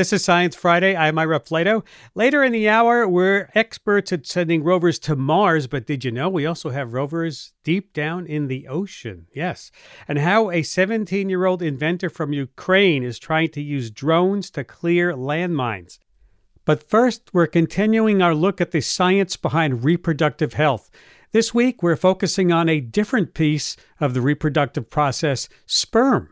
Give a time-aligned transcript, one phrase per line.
[0.00, 0.96] This is Science Friday.
[0.96, 1.84] I'm Ira Flatow.
[2.14, 6.30] Later in the hour, we're experts at sending rovers to Mars, but did you know
[6.30, 9.26] we also have rovers deep down in the ocean?
[9.34, 9.70] Yes.
[10.08, 14.64] And how a 17 year old inventor from Ukraine is trying to use drones to
[14.64, 15.98] clear landmines.
[16.64, 20.90] But first, we're continuing our look at the science behind reproductive health.
[21.32, 26.30] This week, we're focusing on a different piece of the reproductive process sperm.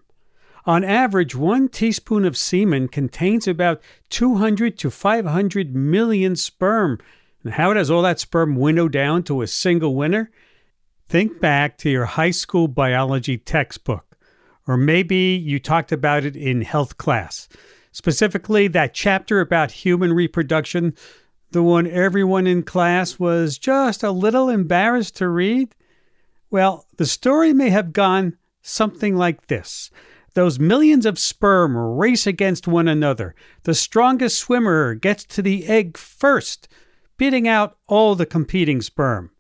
[0.68, 3.80] On average, one teaspoon of semen contains about
[4.10, 6.98] 200 to 500 million sperm.
[7.42, 10.30] And how does all that sperm winnow down to a single winner?
[11.08, 14.18] Think back to your high school biology textbook,
[14.66, 17.48] or maybe you talked about it in health class.
[17.90, 20.94] Specifically, that chapter about human reproduction,
[21.52, 25.74] the one everyone in class was just a little embarrassed to read?
[26.50, 29.90] Well, the story may have gone something like this.
[30.38, 33.34] Those millions of sperm race against one another.
[33.64, 36.68] The strongest swimmer gets to the egg first,
[37.16, 39.32] beating out all the competing sperm.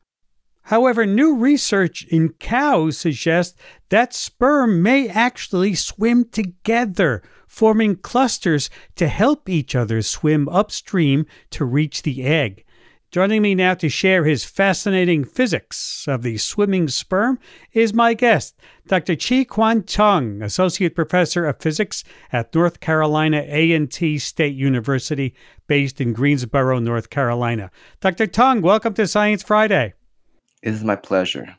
[0.62, 3.56] However, new research in cows suggests
[3.90, 11.64] that sperm may actually swim together, forming clusters to help each other swim upstream to
[11.64, 12.64] reach the egg.
[13.10, 17.38] Joining me now to share his fascinating physics of the swimming sperm
[17.72, 18.54] is my guest,
[18.86, 19.16] Dr.
[19.16, 25.34] Chih-Kuan Tung, Associate Professor of Physics at North Carolina A&T State University,
[25.66, 27.70] based in Greensboro, North Carolina.
[28.00, 28.26] Dr.
[28.26, 29.94] Tung, welcome to Science Friday.
[30.62, 31.56] It is my pleasure.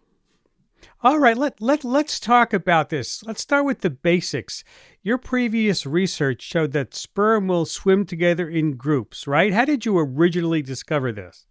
[1.02, 3.24] All right, let, let, let's talk about this.
[3.24, 4.66] Let's start with the basics.
[5.02, 9.54] Your previous research showed that sperm will swim together in groups, right?
[9.54, 11.46] How did you originally discover this?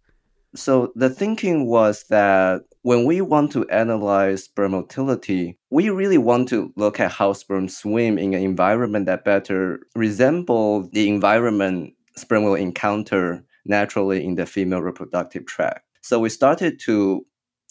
[0.55, 6.47] So, the thinking was that when we want to analyze sperm motility, we really want
[6.49, 12.43] to look at how sperm swim in an environment that better resembles the environment sperm
[12.43, 15.85] will encounter naturally in the female reproductive tract.
[16.01, 17.25] So, we started to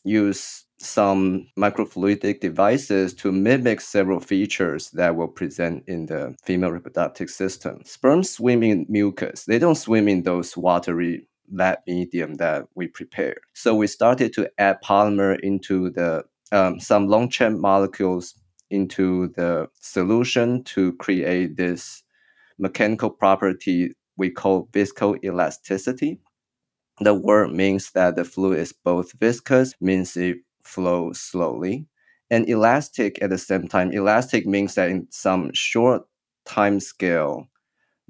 [0.09, 7.29] use some microfluidic devices to mimic several features that will present in the female reproductive
[7.31, 7.81] system.
[7.85, 9.45] Sperm swim in mucus.
[9.45, 13.37] They don't swim in those watery lab medium that we prepare.
[13.55, 18.35] So we started to add polymer into the um, some long chain molecules
[18.71, 22.03] into the solution to create this
[22.59, 26.19] mechanical property we call viscoelasticity.
[27.01, 31.87] The word means that the fluid is both viscous, means it flows slowly,
[32.31, 33.93] and elastic at the same time.
[33.93, 36.03] Elastic means that in some short
[36.45, 37.49] time scale,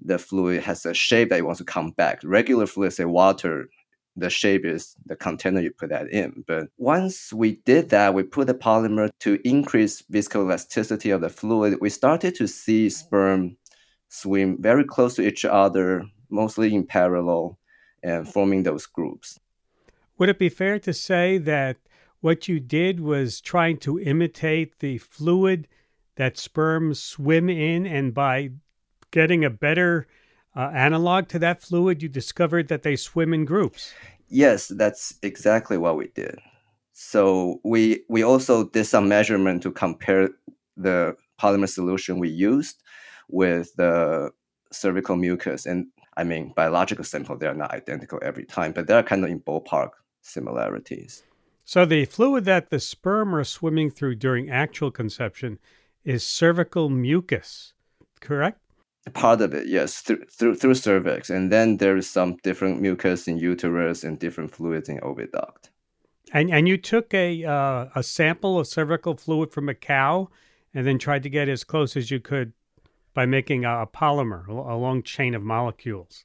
[0.02, 2.20] the fluid has a shape that it wants to come back.
[2.24, 3.68] Regular fluid, say water,
[4.16, 6.44] the shape is the container you put that in.
[6.46, 11.78] But once we did that, we put the polymer to increase viscoelasticity of the fluid.
[11.80, 13.56] We started to see sperm
[14.08, 17.58] swim very close to each other, mostly in parallel,
[18.02, 19.38] and forming those groups.
[20.18, 21.76] Would it be fair to say that
[22.20, 25.68] what you did was trying to imitate the fluid
[26.16, 28.50] that sperms swim in, and by
[29.12, 30.08] getting a better
[30.56, 33.94] uh, analog to that fluid, you discovered that they swim in groups.
[34.28, 36.38] Yes, that's exactly what we did.
[36.92, 40.30] So we we also did some measurement to compare
[40.76, 42.82] the polymer solution we used
[43.28, 44.32] with the
[44.72, 45.86] cervical mucus, and
[46.18, 47.38] I mean biological sample.
[47.38, 49.90] They are not identical every time, but they are kind of in ballpark
[50.20, 51.22] similarities.
[51.64, 55.60] So the fluid that the sperm are swimming through during actual conception
[56.04, 57.72] is cervical mucus,
[58.20, 58.60] correct?
[59.12, 63.28] Part of it, yes, through through, through cervix, and then there is some different mucus
[63.28, 65.70] in uterus and different fluids in oviduct.
[66.32, 70.28] And and you took a uh, a sample of cervical fluid from a cow,
[70.74, 72.52] and then tried to get as close as you could
[73.18, 76.24] by making a, a polymer, a long chain of molecules.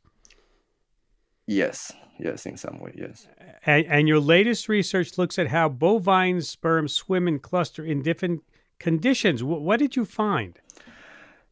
[1.47, 3.27] Yes, yes, in some way, yes.
[3.65, 8.43] And, and your latest research looks at how bovine sperm swim and cluster in different
[8.77, 9.39] conditions.
[9.41, 10.59] W- what did you find?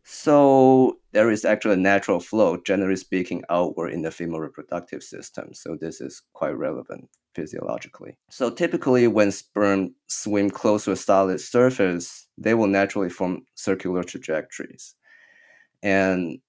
[0.03, 5.56] So there is actually a natural flow, generally speaking, outward in the female reproductive system.
[5.56, 8.15] So this is quite relevant physiologically.
[8.30, 14.04] So typically, when sperm swim close to a solid surface, they will naturally form circular
[14.04, 14.94] trajectories,
[15.83, 16.39] and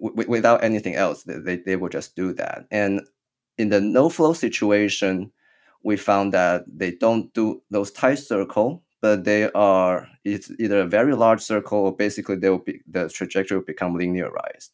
[0.00, 2.66] w- without anything else, they, they will just do that.
[2.70, 3.02] And
[3.58, 5.32] in the no flow situation,
[5.82, 10.86] we found that they don't do those tight circle, but they are it's either a
[10.86, 14.70] very large circle or basically they will be the trajectory will become linearized.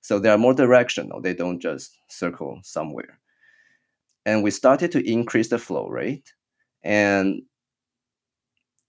[0.00, 1.20] So they are more directional.
[1.20, 3.18] They don't just circle somewhere.
[4.24, 6.32] And we started to increase the flow rate,
[6.82, 7.42] and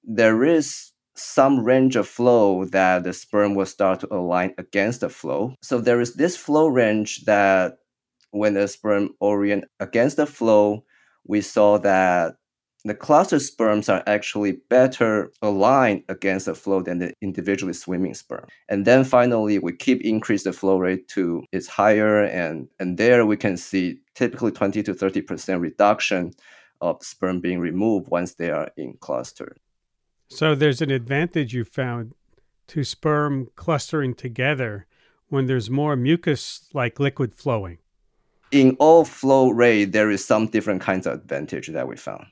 [0.04, 5.10] there is some range of flow that the sperm will start to align against the
[5.10, 5.56] flow.
[5.62, 7.80] So there is this flow range that
[8.31, 10.83] when the sperm orient against the flow,
[11.25, 12.36] we saw that
[12.86, 18.48] the cluster sperms are actually better aligned against the flow than the individually swimming sperm.
[18.69, 23.25] And then finally, we keep increase the flow rate to its higher, and, and there
[23.25, 26.31] we can see typically 20 to 30% reduction
[26.80, 29.56] of sperm being removed once they are in cluster.
[30.29, 32.13] So there's an advantage you found
[32.67, 34.85] to sperm clustering together
[35.29, 37.79] when there's more mucus like liquid flowing.
[38.51, 42.27] In all flow rate, there is some different kinds of advantage that we found.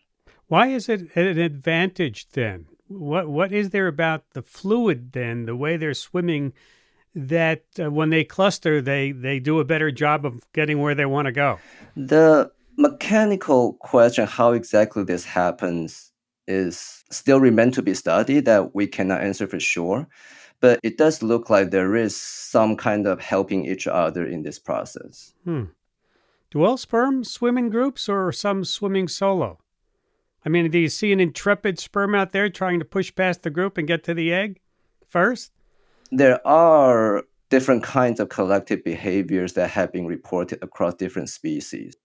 [0.47, 2.65] Why is it an advantage then?
[2.87, 6.53] What what is there about the fluid then, the way they're swimming,
[7.13, 11.05] that uh, when they cluster, they they do a better job of getting where they
[11.05, 11.59] want to go?
[11.95, 16.13] The mechanical question, how exactly this happens,
[16.47, 18.45] is still remain to be studied.
[18.45, 20.07] That we cannot answer for sure,
[20.59, 24.59] but it does look like there is some kind of helping each other in this
[24.59, 25.33] process.
[25.43, 25.65] Hmm.
[26.49, 29.59] Do all sperm swim in groups or some swimming solo?
[30.45, 33.49] I mean, do you see an intrepid sperm out there trying to push past the
[33.49, 34.59] group and get to the egg
[35.09, 35.51] first?
[36.09, 41.97] There are different kinds of collective behaviors that have been reported across different species.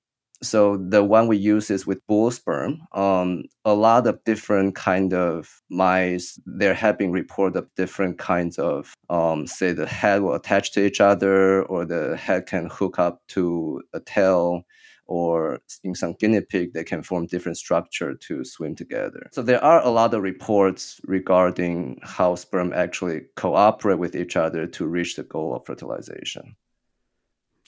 [0.42, 2.80] So the one we use is with bull sperm.
[2.92, 6.38] Um, a lot of different kind of mice.
[6.46, 10.84] There have been reported of different kinds of, um, say, the head will attach to
[10.84, 14.64] each other, or the head can hook up to a tail
[15.06, 19.28] or in some guinea pig, they can form different structure to swim together.
[19.32, 24.66] So there are a lot of reports regarding how sperm actually cooperate with each other
[24.68, 26.56] to reach the goal of fertilization.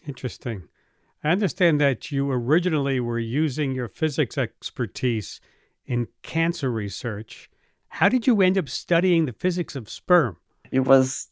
[0.06, 0.62] Interesting.
[1.24, 5.40] I understand that you originally were using your physics expertise
[5.86, 7.48] in cancer research.
[7.88, 10.36] How did you end up studying the physics of sperm?
[10.70, 11.28] It was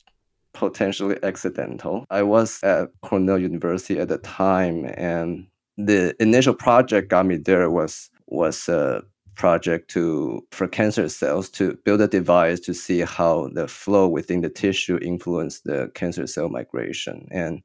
[0.54, 2.06] potentially accidental.
[2.10, 5.46] I was at Cornell University at the time and
[5.76, 9.02] the initial project got me there was was a
[9.34, 14.40] project to for cancer cells to build a device to see how the flow within
[14.40, 17.62] the tissue influenced the cancer cell migration and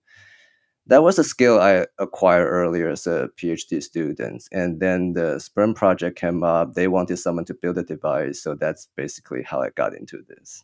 [0.88, 4.48] that was a skill I acquired earlier as a PhD student.
[4.52, 6.74] And then the sperm project came up.
[6.74, 8.42] They wanted someone to build a device.
[8.42, 10.64] So that's basically how I got into this.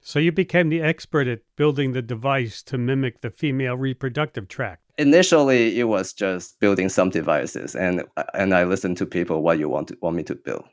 [0.00, 4.82] So you became the expert at building the device to mimic the female reproductive tract
[4.98, 8.04] initially it was just building some devices and
[8.34, 10.64] and I listened to people what you want to want me to build.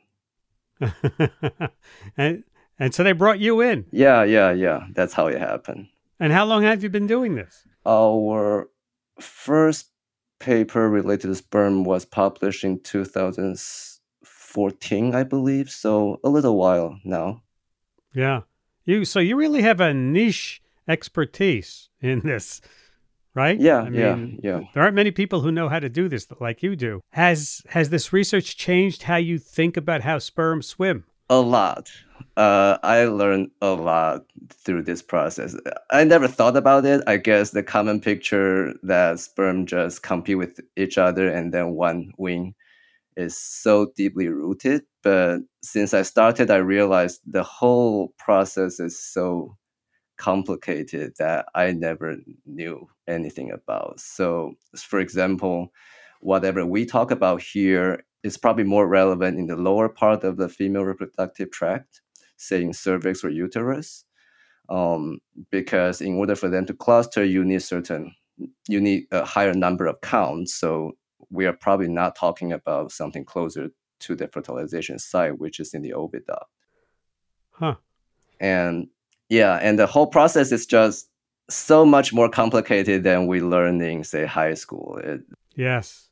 [2.16, 2.44] and
[2.78, 3.86] and so they brought you in.
[3.92, 4.86] Yeah, yeah, yeah.
[4.94, 5.88] That's how it happened.
[6.20, 7.66] And how long have you been doing this?
[7.86, 8.68] Our
[9.18, 9.86] first
[10.38, 15.70] paper related to sperm was published in 2014, I believe.
[15.70, 17.42] So a little while now.
[18.14, 18.42] Yeah.
[18.84, 22.60] You so you really have a niche expertise in this
[23.34, 23.60] right?
[23.60, 24.60] Yeah, I mean, yeah, yeah.
[24.74, 27.00] There aren't many people who know how to do this like you do.
[27.10, 31.04] Has has this research changed how you think about how sperm swim?
[31.30, 31.90] A lot.
[32.36, 35.54] Uh, I learned a lot through this process.
[35.92, 37.02] I never thought about it.
[37.06, 42.12] I guess the common picture that sperm just compete with each other and then one
[42.18, 42.54] win
[43.16, 44.82] is so deeply rooted.
[45.04, 49.56] But since I started, I realized the whole process is so
[50.18, 54.00] complicated that I never knew anything about.
[54.00, 55.72] So, for example,
[56.20, 60.48] whatever we talk about here is probably more relevant in the lower part of the
[60.48, 62.02] female reproductive tract,
[62.36, 64.04] say in cervix or uterus,
[64.68, 65.18] um,
[65.50, 68.14] because in order for them to cluster, you need certain
[68.68, 70.54] you need a higher number of counts.
[70.54, 70.92] So
[71.30, 73.68] we are probably not talking about something closer
[74.00, 76.46] to the fertilization site, which is in the oviduct.
[77.50, 77.74] Huh.
[78.40, 78.88] And
[79.28, 81.08] yeah, and the whole process is just
[81.50, 84.98] so much more complicated than we learned in, say, high school.
[85.02, 85.20] It,
[85.54, 86.08] yes.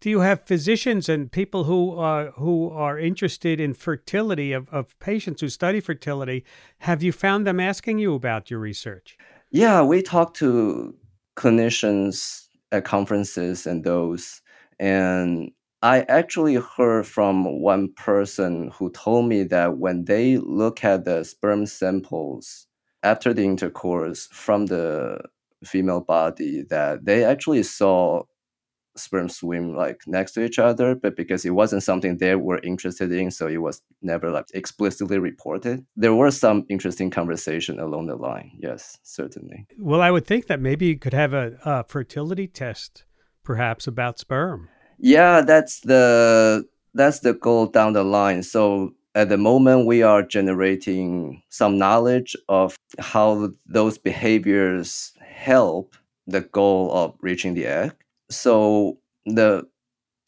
[0.00, 4.98] Do you have physicians and people who are who are interested in fertility of, of
[4.98, 6.44] patients who study fertility?
[6.78, 9.16] Have you found them asking you about your research?
[9.50, 10.94] Yeah, we talk to
[11.36, 14.42] clinicians at conferences and those,
[14.78, 15.52] and
[15.84, 21.24] I actually heard from one person who told me that when they look at the
[21.24, 22.66] sperm samples
[23.02, 25.18] after the intercourse from the
[25.62, 28.22] female body, that they actually saw
[28.96, 33.12] sperm swim like next to each other, but because it wasn't something they were interested
[33.12, 35.84] in, so it was never like explicitly reported.
[35.96, 38.52] There were some interesting conversation along the line.
[38.58, 39.66] Yes, certainly.
[39.78, 43.04] Well, I would think that maybe you could have a, a fertility test,
[43.42, 44.68] perhaps about sperm.
[44.98, 48.42] Yeah, that's the that's the goal down the line.
[48.42, 55.94] So at the moment, we are generating some knowledge of how those behaviors help
[56.26, 57.92] the goal of reaching the egg.
[58.34, 59.64] So the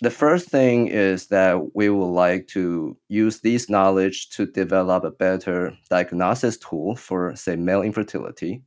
[0.02, 5.10] the first thing is that we would like to use this knowledge to develop a
[5.10, 8.62] better diagnosis tool for, say, male infertility,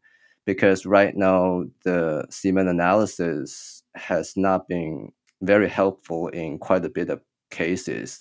[0.46, 7.10] because right now the semen analysis has not been very helpful in quite a bit
[7.10, 8.17] of cases.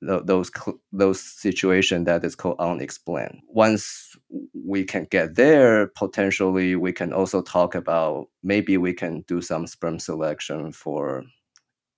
[0.00, 0.50] Those
[0.92, 3.40] those situations that is called unexplained.
[3.48, 4.11] Once
[4.54, 9.66] we can get there, potentially we can also talk about maybe we can do some
[9.66, 11.24] sperm selection for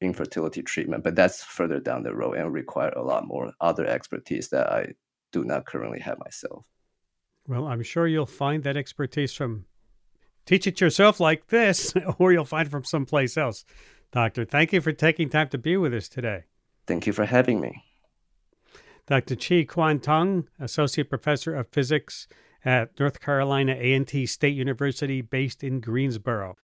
[0.00, 4.48] infertility treatment, but that's further down the road and require a lot more other expertise
[4.48, 4.94] that I
[5.32, 6.66] do not currently have myself.
[7.46, 9.66] Well, I'm sure you'll find that expertise from
[10.46, 13.64] teach it yourself like this, or you'll find from someplace else.
[14.12, 16.44] Doctor, thank you for taking time to be with us today.
[16.86, 17.82] Thank you for having me.
[19.06, 19.36] Dr.
[19.36, 22.26] Chih-Kuan Tung, Associate Professor of Physics
[22.64, 26.56] at North Carolina A&T State University based in Greensboro.